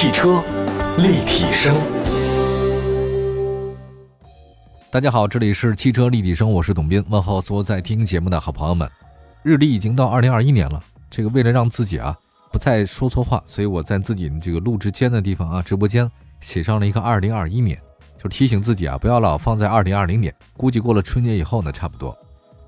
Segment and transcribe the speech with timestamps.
[0.00, 0.40] 汽车
[0.98, 1.74] 立体声，
[4.92, 8.88] 大家好，这里是汽车立体声，我是董斌，问候所有在听节目的好朋友们。
[9.42, 10.80] 日历已经到二零二一年了，
[11.10, 12.16] 这个为了让自己啊
[12.52, 16.08] 不再说错话，所以我在自己这个录制间的地方啊直播间
[16.40, 17.76] 写上了一个二零二一年，
[18.22, 22.16] 就提醒自己啊不要老放在二零二零年，估计过了春节以后呢差不多。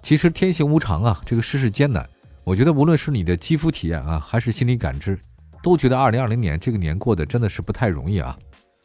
[0.02, 2.04] 其实天行无常啊，这个世事艰难，
[2.42, 5.16] 我觉得无论是你的肌肤体验啊，还是心理感知。
[5.62, 8.36] 都觉得二零二零年这个年过得真的是不太容易啊，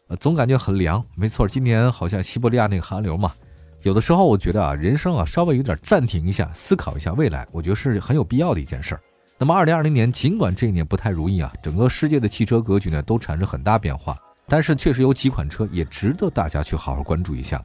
[0.08, 1.04] 呃，总感觉很凉。
[1.16, 3.34] 没错，今年好像西伯利亚那个寒流嘛，
[3.82, 9.02] 有的时候我觉得啊，人生啊稍微有点暂停一下，思考一下未来，我觉得是很有必要的一件事儿。
[9.38, 14.18] 那么二零二零年尽管这一年不太如意啊，整个世界的汽车格局呢都产生很大变化，
[14.48, 17.64] 但是确实有几款车也值得大家去好好关注一下。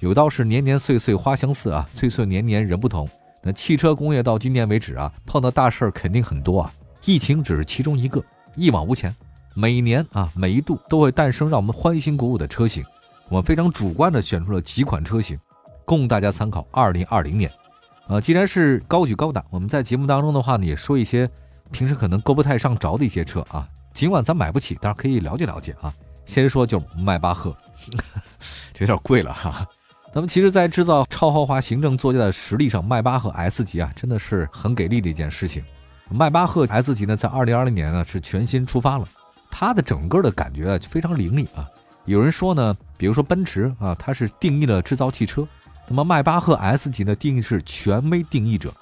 [0.00, 3.08] 有道是年年岁岁花相似啊，岁岁年年人不同。
[3.42, 6.72] 那汽车工业到今年为止啊，碰到大事儿肯定很多啊，
[7.04, 8.22] 疫情只是其中一个。
[8.56, 9.14] 一往无前，
[9.54, 12.84] 每年啊每一度都会诞生让我们欢欣鼓舞的车型。
[13.28, 15.38] 我们非常主观的选出了几款车型，
[15.84, 16.66] 供大家参考。
[16.70, 17.50] 二零二零年，
[18.06, 21.28] 呃，既然是高举高打，我们在节目当中的话呢，也说一些
[21.72, 23.66] 平时可能够不太上着的一些车啊。
[23.92, 25.92] 尽管咱买不起，但是可以了解了解啊。
[26.26, 27.56] 先说就迈巴赫，
[28.74, 29.66] 这有点贵了哈。
[30.12, 35.62] 那么其实，在制造超豪华行政座驾的实力上，迈巴赫 S 级啊，真的是很给力的一件事情。
[36.10, 39.08] 迈巴赫 S 级呢，在二零二零年呢是全新出发了，
[39.50, 41.68] 它的整个的感觉啊就非常凌厉啊。
[42.04, 45.46] 有人说呢，比如说奔驰啊，它是定义了制造汽车，
[45.88, 48.72] 那么迈巴赫 S 级呢定义是权威定义者，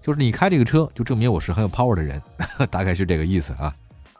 [0.00, 2.20] 就是你开这个车就证明我是很有 power 的人，
[2.70, 3.72] 大概是这个意思啊。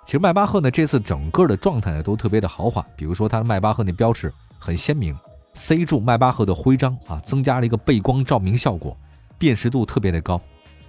[0.04, 5.16] 其实迈巴赫呢这次整个的状态呢都特别的豪华，比如说它的迈巴赫那标志很鲜明
[5.54, 8.94] ，C 柱迈巴赫的徽章啊，增加了一个背光照明效果，
[9.38, 10.38] 辨识度特别的高。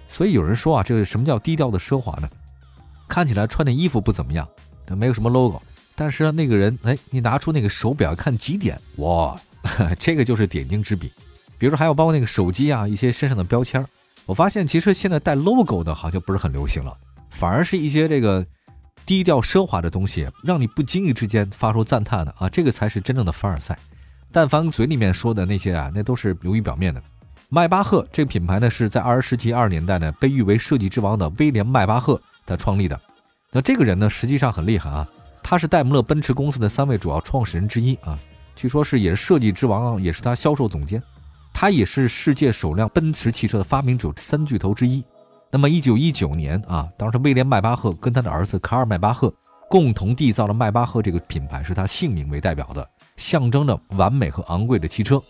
[0.08, 2.28] 所以有人说啊，这个什么叫低调的奢华呢？
[3.08, 4.48] 看起来穿的衣服不怎么样，
[4.88, 5.60] 没有什么 logo，
[5.94, 9.38] 但是那个人，哎，你拿出那个手表看几点，哇，
[9.98, 11.12] 这个就是点睛之笔。
[11.58, 13.84] 比如说还有包括那个手机啊，一些身上的标签
[14.26, 16.96] 我发现其实现在带 logo 的好像不是很流行了，
[17.30, 18.44] 反而是一些这个
[19.04, 23.78] 低调奢华的东西，让你不经意之间发出赞叹的啊，这个才是真正的凡尔赛。
[24.32, 27.00] 但凡嘴里面说的那些啊，那都是流于表面的。
[27.48, 33.00] 迈巴赫这个品牌呢，是在二十世纪二十年代呢，被誉为设计之王的威廉·迈巴赫他创立的。
[33.52, 35.06] 那这个人呢，实际上很厉害啊，
[35.44, 38.18] 他是戴姆勒奔驰公司的三位主要创始人之一啊，
[38.56, 41.00] 据说是也是设计之王，也是他销售总监。
[41.54, 45.02] 他也是世界首辆奔驰汽车的发明者三巨头之一。
[45.48, 49.32] 那么一九一九年啊，当时威廉·迈巴赫跟他的儿子卡尔·迈巴赫
[49.70, 52.86] 共同缔造了迈巴赫这个品牌，是他姓名为代表的，
[53.16, 55.22] 象征着完美和昂贵的汽车。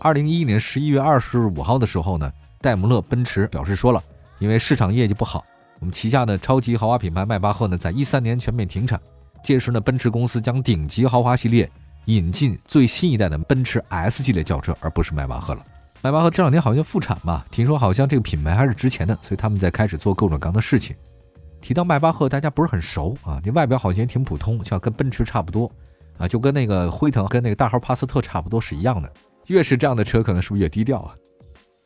[0.00, 4.02] 二零一一年十一月二十五号的时候呢，戴姆勒奔驰表示说了，
[4.38, 5.44] 因为市场业绩不好，
[5.78, 8.98] 我们旗下的超级豪华品牌迈巴赫呢，在一三年全面停产。
[9.42, 11.70] 届时呢，奔驰公司将顶级豪华系列
[12.06, 15.62] 引进最新一代的奔驰 S 系列轿车，而不是迈巴赫了。
[16.00, 20.96] 迈巴赫这两天好像复产嘛，听说好像这个品牌还是值钱的，所以他们在开始做各种各样的事情。
[21.60, 25.70] 提到迈巴赫，大家不是很熟啊，你外表好像也挺普通，像跟奔驰差不多
[26.16, 29.12] 啊，就跟那个辉腾、跟那个大号帕萨特差不多是一样的。
[29.50, 31.12] 越是这样的车，可能是不是越低调啊？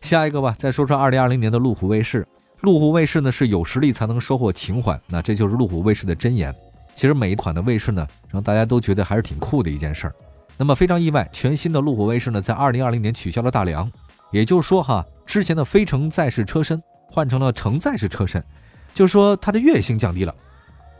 [0.02, 2.26] 下一个吧，再说说二零二零年的路虎卫士。
[2.60, 6.54] 路虎卫士呢是有实力才能收获情怀，那这就是路虎卫士的箴言。
[6.94, 10.14] 其实每一款的卫士呢，让大家都觉得还是挺酷的一件事儿。
[10.58, 13.90] 那么非常意外，全新的路虎卫士呢，在二零二零年取消了大梁，
[14.30, 18.44] 也就是说哈，之前的非承载式车身换成了承载式车身，
[18.92, 20.34] 就是说它的越野性降低了。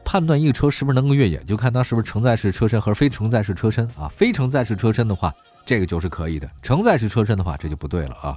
[0.03, 4.09] 判断一个车是不是能够越野，就看它是不是承载式车身和非承载式车身啊。
[4.09, 5.35] 非承载式车身的话。
[5.67, 8.37] 这个就是可以的，承载式车身的话，这就不对了啊。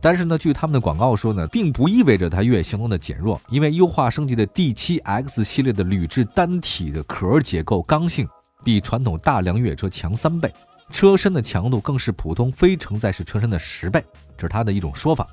[0.00, 8.26] 但是呢，据他们的广告说呢，并不意味着它越野性能的减弱，因为优化升级的 D7X 系列的铝制单体的壳结构刚性
[8.64, 10.50] 比传统大梁越野车强三倍，
[10.90, 14.02] 车身的强度更是普通非承载式车身的十倍，
[14.38, 15.28] 这是它的一种说法。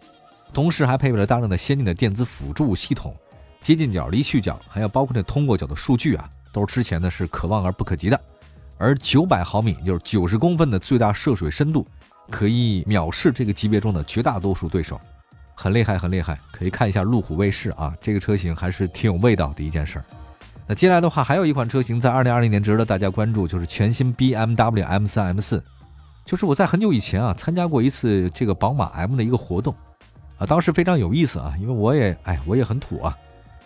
[0.54, 3.16] 同时还配备了大量的先进的电子辅助系统，
[3.62, 8.20] 接近角、离去角，还有包括那通过角的数据啊，都是之前呢是可望而不可及的。
[8.78, 11.88] 而九百毫米，就是九十公分的最大涉水深度，
[12.30, 15.00] 可以藐视这个级别中的绝大多数对手，
[15.56, 16.40] 很厉害，很厉害。
[16.52, 20.06] 可以看一下路虎卫士啊，这个车型还是挺有味道的一件事儿。
[20.68, 25.62] 那接下来的话，还有一款车型在二零二零年值得大家关注，就是全新 BMW M3 M4。
[26.26, 29.74] 就是我在很久以前啊，参加过一次这个宝马 M 的一个活动，
[30.38, 33.18] 啊，当时非常有意思啊，因为我也哎，我也很土啊，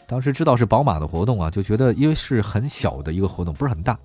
[0.06, 3.98] 当时知道是宝马的活动啊，就觉得因为是很小的一个活动，不是很大。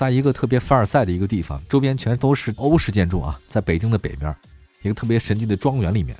[0.00, 4.34] 在一个特别凡尔赛的一个地方，周边全都是欧式建筑啊，在北京的北边，
[4.80, 6.16] 一个特别神奇的庄园里面，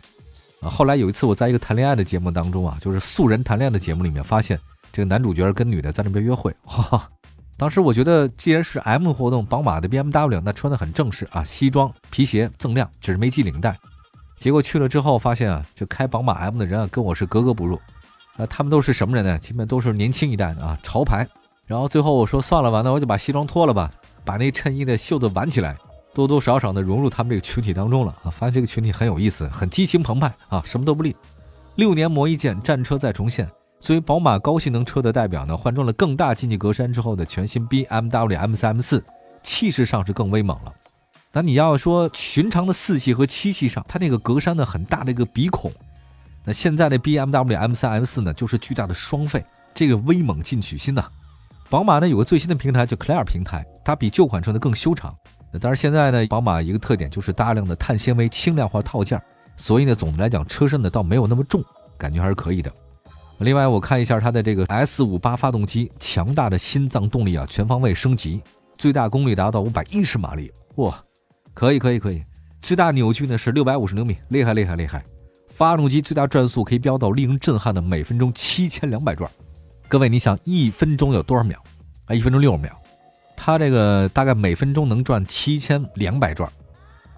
[0.61, 4.61] 啊，后来有一次我在一个谈恋爱的节目当中啊，就是素人谈恋爱的节目里面，发现
[4.93, 7.09] 这个男主角跟女的在那边约会，哈哈，
[7.57, 13.79] 当时我觉得，既然是 M 活动，宝马的 BMW 那穿的很正式啊，西装皮鞋锃亮，只是没系领带。
[14.37, 17.81] 结果去了之后发现啊，这开宝马 M 的人啊，跟我是格格不入。
[18.37, 19.39] 啊，他们都是什么人呢？
[19.39, 21.27] 基本都是年轻一代的啊，潮牌。
[21.71, 23.89] 然后最后我说算了吧，那我就把西装脱了吧，
[24.25, 25.79] 把那衬衣的袖子挽起来，
[26.13, 28.27] 多多少少的融入他们这个群体当中了啊。
[28.29, 31.15] 发现这个群体很有意思，很激情澎湃啊，什么都不吝。
[31.77, 33.49] 六年磨一剑，战车再重现。
[33.79, 39.01] 作为宝马高性能车的代表呢，换装了更大进气格栅之后的全新 BMW M3 M4，
[39.45, 40.75] 气势上是更威猛了。
[41.33, 45.71] 那你要说寻常的四系和七系上，它那个格栅呢很大的一个鼻孔，
[46.45, 51.09] 那现在的 BMW M3 M4 呢就是巨大的双肺，这个威猛进取心呐。
[51.71, 55.17] 宝马呢有个最新的平台叫 Clear 平台，它比旧款车呢更修长。
[55.53, 59.23] 那当然现在呢，宝马一个特点就是大量的碳纤维轻量化套件，
[59.57, 61.65] 所以呢总的来讲车身呢倒没有那么重，
[61.97, 62.73] 感觉还是可以的。
[63.39, 68.43] 另外，我看一下它的这个 S 五八发动机，强大的心脏动力啊，全方位升级，
[68.77, 71.01] 最大功率达到五百一十马力，哇，
[71.55, 72.21] 可以可以可以，
[72.61, 75.05] 最大扭矩呢是六百五十牛米，厉害厉害厉害，
[75.51, 79.31] 发动机最大转速可以飙到令人震撼的每分钟七千两百转，
[79.91, 81.57] 各位你想一分钟有多少秒？
[82.05, 82.71] 啊，一分钟六十秒，
[83.37, 86.49] 它这个大概每分钟能转七千两百转，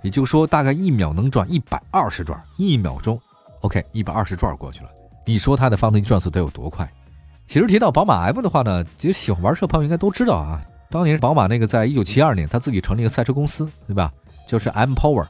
[0.01, 3.21] 也就是说大概一秒能转一百二十转，一秒钟
[3.61, 4.89] ，OK，一百二十转过去了。
[5.27, 6.91] 你说它的发动机转速得有多快？
[7.47, 10.59] 其实提到宝马 M 的话呢，其实喜欢玩车朋友应该都知道啊。
[10.89, 14.11] 当年宝马那个在一九七二年，他自己成立一个赛车公司，对吧？
[14.49, 15.27] 就是 M Power。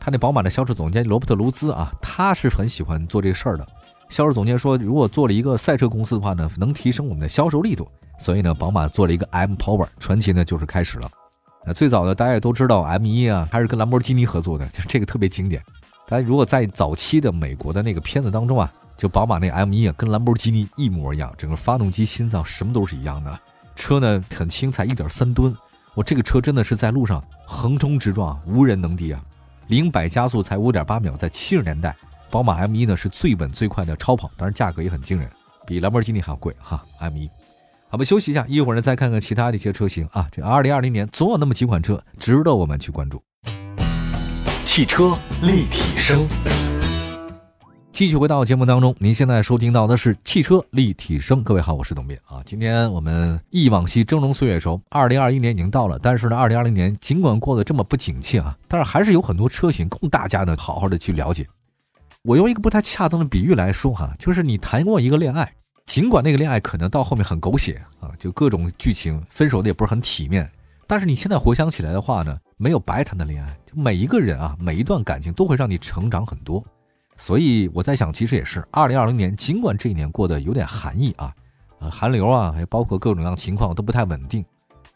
[0.00, 3.68] 他那宝马的销售总监罗伯特卢兹啊，他是很喜欢做这个事儿的。
[4.08, 7.86] 销售总监说，如果做了一个赛车公司的话呢，能提升我们的销售力度。
[8.18, 11.10] 所以呢，宝马做了一个 M Power，传奇呢就是开始了。
[11.64, 15.62] 那最早的大家也都知道 M 一啊，还是跟兰博基尼合作的，就 这个特别经典。
[16.08, 18.72] 大家如果在早期的美国的那个片子当中啊。
[18.98, 23.38] 就宝马那 M1 啊，跟兰博基尼一模一样，整个发动机、心脏什么都是一样的。
[23.76, 25.56] 车呢很轻，才一点三吨。
[25.94, 29.22] 我这个车真的是在路上横冲直撞，无人能敌啊！
[29.68, 31.96] 零百加速才五点八秒，在七十年代，
[32.30, 35.30] 宝马 M1 呢是最稳最快的超跑，当然价格也很惊人，
[35.66, 36.84] 比兰博基尼还要贵哈。
[37.00, 37.30] M1，
[37.88, 40.28] 好吧，休息一下，一会儿呢再看看其他的一些车型啊。
[40.30, 43.22] 这2020年总有那么几款车值得我们去关注。
[44.64, 46.26] 汽车立体声。
[47.90, 51.42] 继续回到节目当中，您现在收听到的是汽车立体声。
[51.42, 52.42] 各位好，我是董斌啊。
[52.44, 54.78] 今天我们忆往昔，峥嵘岁月稠。
[54.90, 61.44] 二零二一年已经到了，但是呢，二零二零年尽管过得这么不景气啊，但是还是有很多车型供大家呢好好的去了解。
[62.22, 65.50] 我用一个不太恰当的比喻来说哈，就是你谈过一个恋爱，
[65.86, 70.50] 尽管那个恋爱可能到后面很狗血啊，就各种剧情，分手的也不是很体面，
[70.86, 76.62] 但是你现在回想起来的话呢，没有白谈的恋爱，就每一个人啊，每一段感情都会让你成长很多。
[77.16, 81.32] 所以我在想，其实也是二零二零年，尽管这一年过得有点寒意啊，
[81.78, 84.44] 呃，寒流啊，还包括各种各样情况都不太稳定，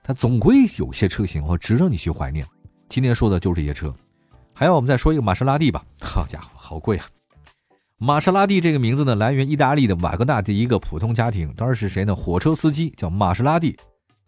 [0.03, 2.47] 它总归有些车型会值得你去怀念。
[2.89, 3.95] 今天说的就是这些车，
[4.55, 5.85] 还有我们再说一个玛莎拉蒂吧。
[6.01, 7.07] 好家伙，好贵啊！
[7.99, 12.15] 玛莎拉蒂这个名字呢，来源意大利的瓦格纳的一个普通家庭，当时是谁呢？
[12.15, 13.77] 火车司机叫玛莎拉蒂，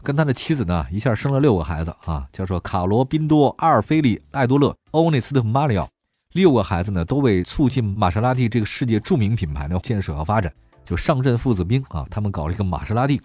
[0.03, 5.89] 跟他的妻子呢，一下生了六个孩子啊，叫做卡罗宾多、阿尔菲利、艾多勒、欧内斯特、马里奥。
[6.33, 10.53] 六个孩子呢，都为促进玛莎拉蒂这个世界著名品牌的建设和发展，
[10.85, 12.07] 就上阵父子兵啊。
[12.11, 13.21] 他们搞了一个玛莎拉蒂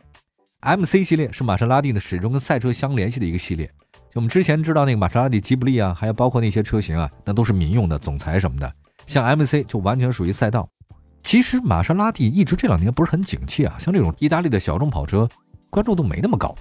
[0.61, 3.71] MC 系列，是玛莎拉蒂呢始终跟赛车相联系的一个系列。
[4.11, 8.73] 就我们之前知道那个玛莎拉蒂吉卜力啊，还有包括那些车型啊，那都是民用的，总裁什么的。
[9.05, 10.67] 像 MC 就完全属于赛道。
[11.21, 15.29] 其实玛莎拉蒂一直这两年不是很景气啊，像这种意大利的小众跑车，
[15.69, 16.55] 关注度没那么高。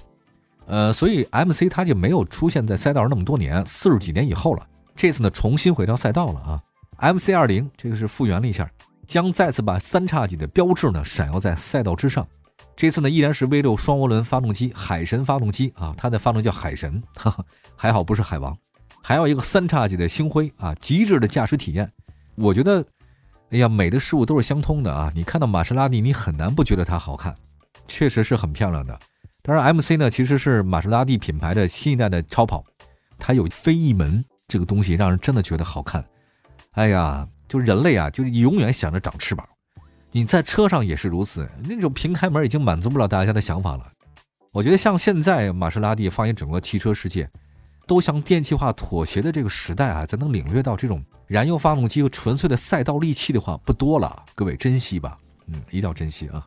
[0.67, 4.67] 呃，所以 MC 它就没有出现在赛道上那么多年，四十几年以后了。
[4.95, 6.63] 这次呢，重新回到赛道了啊
[7.15, 8.69] ！MC 二零这个是复原了一下，
[9.07, 12.27] 将再次把三叉戟的标志呢闪耀在赛道之上。
[12.79, 17.45] 这次呢，依然是 V 六双涡轮发动机，海神发动机啊，它的发动机叫海神，哈哈，
[17.75, 18.57] 还好不是海王。
[19.03, 21.91] 还有一个三叉戟的星辉啊，极致的驾驶体验。
[22.37, 22.87] 我觉得，
[23.51, 25.11] 哎呀，美的事物都是相通的啊！
[25.13, 27.35] 你看到玛莎拉蒂，你很难不觉得它好看，
[27.89, 28.97] 确实是很漂亮的。
[29.43, 32.65] 当然，MC 呢，其实是玛莎拉蒂品牌的新一代的超跑，
[33.19, 34.25] 它有飞翼门。
[34.47, 36.09] 这个东西让人真的觉得好看，
[36.75, 39.45] 哎呀，就人类啊，就永远想着长翅膀。
[40.11, 43.87] 你在车上也是如此，那种平开门已经满足不了大家的想法了。
[44.53, 47.29] 我觉得像现在玛莎拉蒂放眼整个汽车世界，
[47.87, 54.25] 都向电气化妥协的这个时代啊，咱能领略到这种燃油发动机和纯粹的赛道利器的话不多了。
[54.35, 56.47] 各位珍惜吧，嗯，一定要珍惜啊。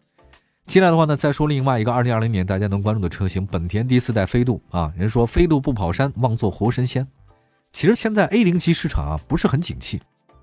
[0.66, 4.92] 接下来的话呢，再说另外一个2020年大家能关注的车型，本田第四代飞度啊。
[4.98, 7.08] 人说飞度不跑山，妄做活神仙。
[7.72, 10.02] 其实现在 A 零级市场啊不是很景气，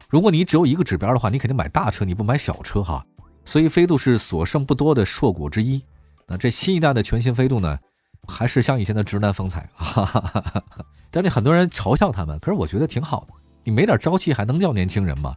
[0.09, 3.05] 如果你只有一个指标的话，你肯定买大车，你不买小车哈。
[3.45, 5.83] 所以飞度是所剩不多的硕果之一。
[6.27, 7.79] 那这新一代的全新飞度呢，
[8.27, 9.69] 还是像以前的直男风采。
[9.75, 10.65] 哈哈哈哈
[11.11, 13.29] 但是很多人嘲笑他们，可是我觉得挺好的。
[13.65, 15.35] 你没点朝气还能叫年轻人吗？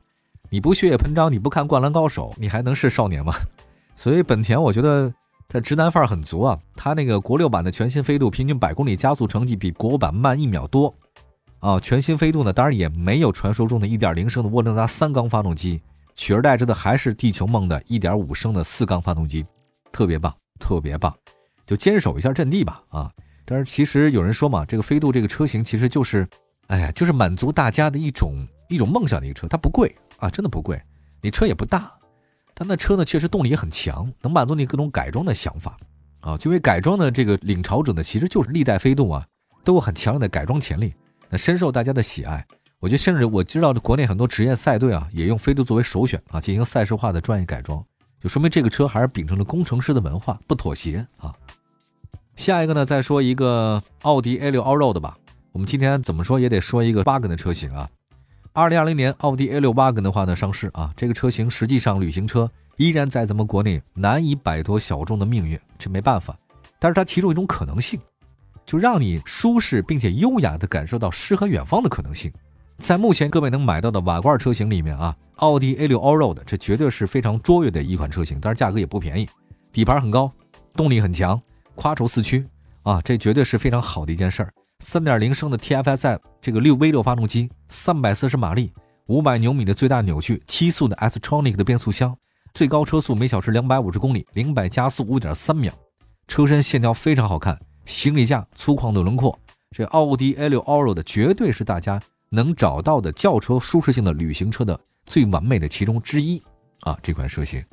[0.50, 3.34] 你不血液喷张，你不看《灌篮高手》，你还能是少年吗？
[3.96, 5.14] 所以本田，我觉得
[5.48, 6.58] 它直男范儿很足啊。
[6.76, 10.94] 它那个国六版的全新飞度，平均百公里加速成绩比国五版慢一秒多
[11.62, 11.80] 啊。
[11.80, 15.82] 全新飞度呢，当然也没有传说中的一点零升的涡轮增压三缸发动机，
[16.14, 19.46] 取而代之的还是地球梦的一点五升的四缸发动机，
[19.92, 21.16] 特别棒，特别棒。
[21.66, 23.10] 就坚守一下阵地吧啊！
[23.46, 26.28] 但是其实有人说嘛，这个飞度这个车型其实就是，
[26.68, 29.48] 哎呀，就是满足大家的一种一种梦想的一个车。
[29.48, 30.82] 它不贵啊，真的不贵，
[31.22, 31.94] 你车也不大，
[32.54, 35.78] 但那车呢确实动力也很强，能满足你各种改装的想法
[36.20, 36.36] 啊。
[36.36, 39.26] 作为改装的这个领潮者呢，其实就是历代飞度啊，
[39.64, 40.94] 都有很强烈的改装潜力，
[41.32, 42.46] 那深受大家的喜爱。
[42.80, 47.84] 我觉得甚至我知道的国内很多职业赛队啊，也用飞度作为首选啊，进行赛事化的专业改装，
[48.20, 51.34] 就说明这个车还是秉承了工程师的文化，不妥协啊。
[52.36, 55.18] 下一个呢，再说一个奥迪 A6 Allroad 吧。
[55.52, 57.88] 我们今天怎么说也得说一个 Wagon 的车型啊。
[58.54, 66.36] 二零二零年奥迪 A6 Wagon 的话呢上市啊，这个车型实际上旅行车依然在咱们国内难以摆脱小众的命运，这没办法。
[66.80, 68.00] 但是它其中一种可能性，
[68.66, 72.32] 就让你舒适并且优雅的感受到诗和远方的可能性。
[72.80, 79.30] 在目前各位能买到的瓦罐车型里面啊，奥迪 A6 Allroad 这绝对是非常卓越的一款车型，但是价格也不便宜，
[79.72, 80.32] 底盘很高，
[80.76, 81.40] 动力很强。
[81.76, 82.46] 夸轴四驱
[82.84, 84.54] 啊，这绝对是非常好的一件事儿。
[84.80, 88.74] 三点零升的 TFSI 这个六 V 六发动机，三百四十马力，
[89.08, 92.18] 五百牛米的最大扭矩，七速的 S-tronic 的变速箱，
[92.54, 95.72] 最高车速每小时两百五十公里，零百加速五点三秒。
[96.28, 99.38] 车身线条非常好看，行李架粗犷的轮廓，
[99.72, 106.42] 这奥迪 A6 Allroad 绝对是大家能找到的轿车舒适性的旅行车的最完美的其中之一
[106.82, 106.98] 啊！
[107.02, 107.64] 这款车型。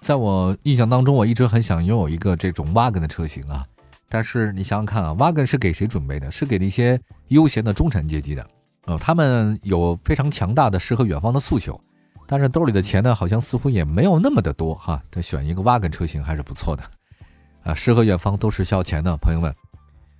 [0.00, 3.64] 在我印象当中，我一直很想拥有一个这种 wagon 的车型啊。
[4.08, 6.30] 但是你想想看啊，wagon 是给谁准备的？
[6.30, 8.46] 是给那些悠闲的中产阶级的
[8.86, 8.98] 哦。
[8.98, 11.80] 他们有非常强大的诗和远方的诉求，
[12.26, 15.02] 但是兜里的钱呢，好像似乎也没有那么的多哈。
[15.10, 16.82] 他选一个 wagon 车型还是不错的
[17.64, 17.74] 啊。
[17.74, 19.54] 诗和远方都是需要钱的，朋友们。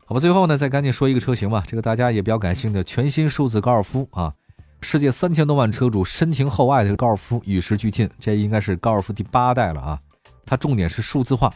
[0.04, 4.32] 好吧，最后呢，再赶紧说一个车型吧，这个大家也比较感兴趣的全新数字高尔夫啊。
[4.80, 10.00] 世界三千多万车主深情厚爱的高尔夫与时俱进，这应该是高尔夫第八代了啊！
[10.44, 11.52] 它重点是数字化。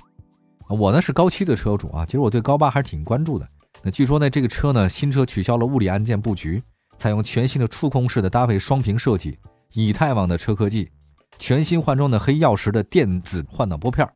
[0.68, 3.48] 我呢是高七的车主啊，其实我对高八还是挺关注的。
[3.82, 6.62] 那据说呢，这个车呢新车取消了物理按键布局，
[6.96, 9.36] 采用全新的触控式的搭配双屏设计，
[9.72, 10.88] 以太网的车科技，
[11.36, 14.12] 全新换装的黑曜石的电子换挡拨片儿。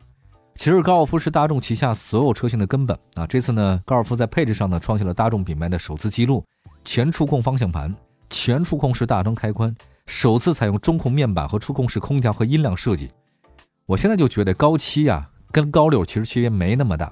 [0.61, 3.27] 其实高尔夫是大众旗下所有车型的根本啊！
[3.27, 6.45] 这次呢，高尔夫在配置上呢创下了大众品牌的首次记录，
[6.85, 7.97] 全触控方向盘。
[8.29, 9.75] 全触控式大灯开关，
[10.07, 13.11] 首次采用中控面板和触控式空调和音量设计。
[13.87, 17.11] 我现在就觉得高七啊，跟高六其实区别没那么大，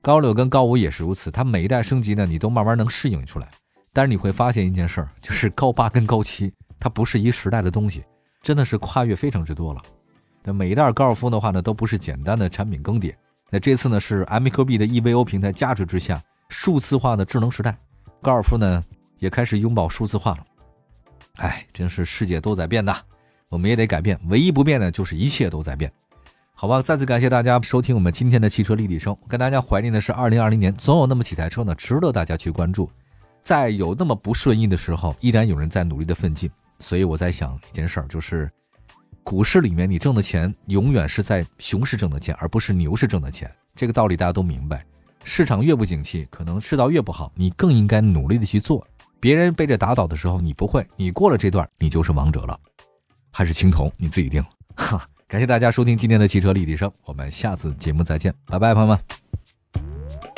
[0.00, 1.30] 高六跟高五也是如此。
[1.30, 3.50] 它每一代升级呢，你都慢慢能适应出来。
[3.92, 6.50] 但是你会发现一件事儿，就是高八跟高七
[6.80, 8.02] 它不是一时代的东西，
[8.42, 9.82] 真的是跨越非常之多了。
[10.46, 13.12] 那每一代高尔夫的话呢，都不是简单的产品更迭。
[13.50, 17.76] 那这次呢，是 MQB 的 EVO 平台加持之下，数字化的智能时代，
[18.22, 18.84] 高尔夫呢
[19.18, 20.46] 也开始拥抱数字化了。
[21.38, 22.96] 哎，真是世界都在变呐，
[23.48, 24.16] 我们也得改变。
[24.28, 25.92] 唯一不变的就是一切都在变，
[26.54, 26.80] 好吧？
[26.80, 29.16] 再次感谢大家收听我们今天的汽车立体声。
[29.26, 32.88] 跟大家怀念的是，二零二零年总有那么几台车呢，值得大家去关注。
[33.42, 36.48] 在有那么不顺意的时候，依然有人在努力的奋进。
[36.78, 38.50] 所以我在想一件事儿，就是
[39.26, 43.52] 股市里面你挣的钱，永远是在熊市挣的钱，而不是牛市挣的钱。
[43.74, 44.86] 这个道理大家都明白。
[45.24, 48.86] 市场越不景气，可能世道越不好，你更应该努力的去做。
[49.18, 52.56] 别人被这打倒的时候，你不会，你过了这段，你就是王者了，
[53.32, 54.40] 还是青铜，你自己定。
[54.76, 60.35] 哈，感谢大家收听今天的汽车立体声，我们下次节目再见，拜拜，朋友们。